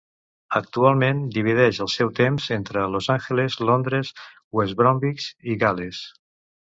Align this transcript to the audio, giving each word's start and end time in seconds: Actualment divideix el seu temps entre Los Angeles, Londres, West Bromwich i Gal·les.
Actualment 0.59 1.19
divideix 1.35 1.81
el 1.85 1.91
seu 1.97 2.09
temps 2.19 2.47
entre 2.57 2.85
Los 2.95 3.09
Angeles, 3.17 3.59
Londres, 3.71 4.13
West 4.61 4.77
Bromwich 4.81 5.29
i 5.55 5.59
Gal·les. 5.67 6.01